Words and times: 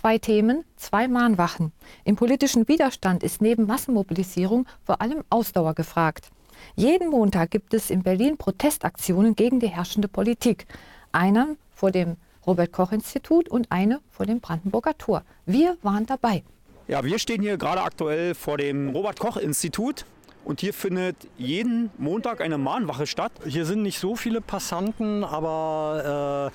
Zwei 0.00 0.16
Themen, 0.16 0.64
zwei 0.76 1.08
Mahnwachen. 1.08 1.72
Im 2.04 2.16
politischen 2.16 2.66
Widerstand 2.68 3.22
ist 3.22 3.42
neben 3.42 3.66
Massenmobilisierung 3.66 4.66
vor 4.82 5.02
allem 5.02 5.24
Ausdauer 5.28 5.74
gefragt. 5.74 6.30
Jeden 6.74 7.10
Montag 7.10 7.50
gibt 7.50 7.74
es 7.74 7.90
in 7.90 8.02
Berlin 8.02 8.38
Protestaktionen 8.38 9.36
gegen 9.36 9.60
die 9.60 9.68
herrschende 9.68 10.08
Politik. 10.08 10.64
Einer 11.12 11.48
vor 11.74 11.90
dem 11.90 12.16
Robert 12.46 12.72
Koch 12.72 12.92
Institut 12.92 13.50
und 13.50 13.70
eine 13.70 14.00
vor 14.10 14.24
dem 14.24 14.40
Brandenburger 14.40 14.96
Tor. 14.96 15.22
Wir 15.44 15.76
waren 15.82 16.06
dabei. 16.06 16.44
Ja, 16.88 17.04
wir 17.04 17.18
stehen 17.18 17.42
hier 17.42 17.58
gerade 17.58 17.82
aktuell 17.82 18.34
vor 18.34 18.56
dem 18.56 18.96
Robert 18.96 19.20
Koch 19.20 19.36
Institut. 19.36 20.06
Und 20.44 20.60
hier 20.60 20.72
findet 20.72 21.16
jeden 21.36 21.90
Montag 21.98 22.40
eine 22.40 22.58
Mahnwache 22.58 23.06
statt. 23.06 23.32
Hier 23.46 23.66
sind 23.66 23.82
nicht 23.82 23.98
so 23.98 24.16
viele 24.16 24.40
Passanten, 24.40 25.22
aber 25.22 26.50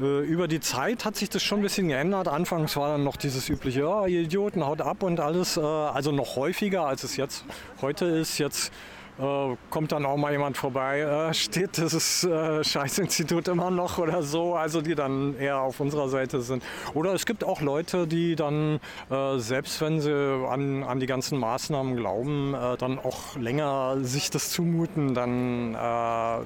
äh, 0.00 0.04
äh, 0.04 0.20
über 0.24 0.48
die 0.48 0.60
Zeit 0.60 1.04
hat 1.04 1.16
sich 1.16 1.28
das 1.28 1.42
schon 1.42 1.60
ein 1.60 1.62
bisschen 1.62 1.88
geändert. 1.88 2.28
Anfangs 2.28 2.76
war 2.76 2.92
dann 2.92 3.04
noch 3.04 3.16
dieses 3.16 3.48
übliche, 3.48 3.86
oh, 3.88 4.06
ihr 4.06 4.22
Idioten, 4.22 4.64
haut 4.64 4.80
ab 4.80 5.02
und 5.02 5.20
alles. 5.20 5.56
Äh, 5.56 5.60
also 5.60 6.12
noch 6.12 6.36
häufiger, 6.36 6.86
als 6.86 7.04
es 7.04 7.16
jetzt 7.16 7.44
heute 7.82 8.06
ist. 8.06 8.38
Jetzt 8.38 8.72
äh, 9.18 9.56
kommt 9.70 9.92
dann 9.92 10.04
auch 10.06 10.16
mal 10.16 10.32
jemand 10.32 10.56
vorbei, 10.56 11.00
äh, 11.00 11.34
steht 11.34 11.76
dieses 11.76 12.24
äh, 12.24 12.62
Scheißinstitut 12.62 13.48
immer 13.48 13.70
noch 13.70 13.98
oder 13.98 14.22
so, 14.22 14.54
also 14.54 14.80
die 14.80 14.94
dann 14.94 15.36
eher 15.38 15.60
auf 15.60 15.80
unserer 15.80 16.08
Seite 16.08 16.40
sind. 16.40 16.62
Oder 16.94 17.14
es 17.14 17.26
gibt 17.26 17.44
auch 17.44 17.60
Leute, 17.60 18.06
die 18.06 18.36
dann, 18.36 18.80
äh, 19.10 19.38
selbst 19.38 19.80
wenn 19.80 20.00
sie 20.00 20.12
an, 20.12 20.82
an 20.82 21.00
die 21.00 21.06
ganzen 21.06 21.38
Maßnahmen 21.38 21.96
glauben, 21.96 22.54
äh, 22.54 22.76
dann 22.76 22.98
auch 22.98 23.36
länger 23.36 23.96
sich 24.02 24.30
das 24.30 24.50
zumuten, 24.50 25.14
dann 25.14 25.76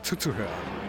zuzuhören. 0.03 0.49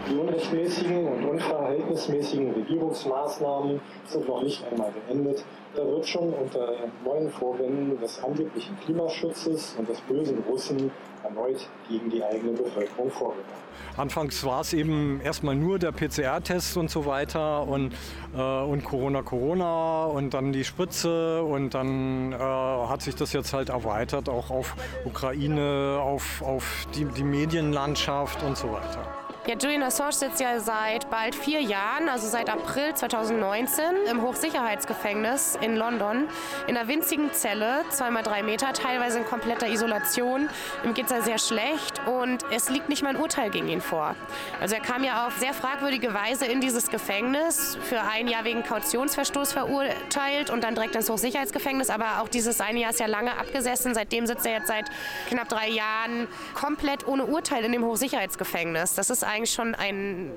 Die 0.09 0.15
unrechtmäßigen 0.15 1.05
und 1.07 1.25
unverhältnismäßigen 1.25 2.53
Regierungsmaßnahmen 2.53 3.79
sind 4.05 4.27
noch 4.27 4.41
nicht 4.41 4.63
einmal 4.65 4.91
beendet. 4.91 5.43
Da 5.75 5.85
wird 5.85 6.07
schon 6.07 6.33
unter 6.33 6.73
neuen 7.05 7.29
Vorwänden 7.29 7.99
des 7.99 8.21
angeblichen 8.23 8.77
Klimaschutzes 8.79 9.75
und 9.77 9.87
des 9.87 10.01
bösen 10.01 10.43
Russen 10.49 10.91
erneut 11.23 11.69
gegen 11.87 12.09
die 12.09 12.23
eigene 12.23 12.53
Bevölkerung 12.53 13.11
vorgegangen. 13.11 13.61
Anfangs 13.95 14.43
war 14.43 14.61
es 14.61 14.73
eben 14.73 15.21
erstmal 15.23 15.55
nur 15.55 15.77
der 15.77 15.91
PCR-Test 15.91 16.77
und 16.77 16.89
so 16.89 17.05
weiter 17.05 17.67
und, 17.67 17.93
äh, 18.35 18.41
und 18.41 18.83
Corona, 18.83 19.21
Corona 19.21 20.05
und 20.05 20.33
dann 20.33 20.51
die 20.51 20.63
Spritze 20.63 21.43
und 21.43 21.73
dann 21.73 22.31
äh, 22.31 22.37
hat 22.37 23.01
sich 23.01 23.15
das 23.15 23.33
jetzt 23.33 23.53
halt 23.53 23.69
erweitert 23.69 24.29
auch 24.29 24.49
auf 24.49 24.75
Ukraine, 25.05 25.99
auf, 26.01 26.41
auf 26.41 26.87
die, 26.95 27.05
die 27.05 27.23
Medienlandschaft 27.23 28.43
und 28.43 28.57
so 28.57 28.71
weiter. 28.71 29.20
Ja, 29.47 29.55
Julian 29.55 29.81
Assange 29.81 30.11
sitzt 30.11 30.39
ja 30.39 30.59
seit 30.59 31.09
bald 31.09 31.33
vier 31.33 31.61
Jahren, 31.61 32.09
also 32.09 32.27
seit 32.27 32.47
April 32.47 32.93
2019, 32.93 33.83
im 34.11 34.21
Hochsicherheitsgefängnis 34.21 35.57
in 35.59 35.75
London, 35.75 36.27
in 36.67 36.77
einer 36.77 36.87
winzigen 36.87 37.33
Zelle, 37.33 37.83
zweimal 37.89 38.21
drei 38.21 38.43
Meter, 38.43 38.71
teilweise 38.71 39.17
in 39.17 39.25
kompletter 39.25 39.67
Isolation. 39.67 40.47
Ihm 40.83 40.93
geht 40.93 41.05
es 41.05 41.11
ja 41.11 41.21
sehr 41.23 41.39
schlecht 41.39 42.05
und 42.05 42.45
es 42.51 42.69
liegt 42.69 42.87
nicht 42.87 43.01
mal 43.01 43.09
ein 43.09 43.15
Urteil 43.15 43.49
gegen 43.49 43.67
ihn 43.67 43.81
vor. 43.81 44.15
Also 44.59 44.75
er 44.75 44.81
kam 44.81 45.03
ja 45.03 45.25
auf 45.25 45.35
sehr 45.39 45.55
fragwürdige 45.55 46.13
Weise 46.13 46.45
in 46.45 46.61
dieses 46.61 46.91
Gefängnis, 46.91 47.79
für 47.81 47.99
ein 47.99 48.27
Jahr 48.27 48.43
wegen 48.43 48.61
Kautionsverstoß 48.61 49.53
verurteilt 49.53 50.51
und 50.51 50.63
dann 50.63 50.75
direkt 50.75 50.95
ins 50.95 51.09
Hochsicherheitsgefängnis. 51.09 51.89
Aber 51.89 52.21
auch 52.21 52.27
dieses 52.27 52.61
eine 52.61 52.81
Jahr 52.81 52.91
ist 52.91 52.99
ja 52.99 53.07
lange 53.07 53.35
abgesessen. 53.39 53.95
Seitdem 53.95 54.27
sitzt 54.27 54.45
er 54.45 54.53
jetzt 54.53 54.67
seit 54.67 54.85
knapp 55.29 55.49
drei 55.49 55.69
Jahren 55.69 56.27
komplett 56.53 57.07
ohne 57.07 57.25
Urteil 57.25 57.65
in 57.65 57.71
dem 57.71 57.83
Hochsicherheitsgefängnis. 57.83 58.93
Das 58.93 59.09
ist 59.09 59.30
eigentlich 59.31 59.51
schon 59.51 59.75
ein 59.75 60.31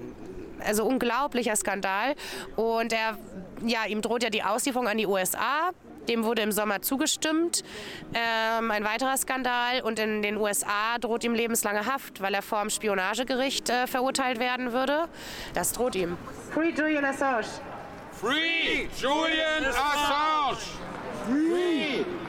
also 0.65 0.85
unglaublicher 0.85 1.57
Skandal. 1.57 2.15
Und 2.57 2.93
er, 2.93 3.19
ja, 3.65 3.87
ihm 3.87 4.03
droht 4.03 4.23
ja 4.23 4.31
die 4.31 4.43
Auslieferung 4.43 4.89
an 4.89 4.99
die 4.99 5.07
USA. 5.07 5.71
Dem 6.09 6.25
wurde 6.25 6.43
im 6.43 6.53
Sommer 6.53 6.83
zugestimmt. 6.83 7.65
Ähm, 8.13 8.71
ein 8.71 8.85
weiterer 8.85 9.17
Skandal. 9.17 9.81
Und 9.83 9.99
in 9.99 10.23
den 10.23 10.37
USA 10.37 10.99
droht 11.01 11.25
ihm 11.25 11.35
lebenslange 11.35 11.87
Haft, 11.87 12.21
weil 12.21 12.35
er 12.35 12.43
vor 12.43 12.61
dem 12.61 12.71
Spionagegericht 12.71 13.71
äh, 13.71 13.87
verurteilt 13.87 14.39
werden 14.39 14.73
würde. 14.73 15.09
Das 15.55 15.73
droht 15.73 15.95
ihm. 15.95 16.17
Free 16.53 16.71
Julian 16.71 17.05
Assange! 17.05 17.47
Free 18.13 18.89
Julian 19.01 19.65
Assange! 19.67 20.59
Free 21.27 22.05
Julian 22.05 22.24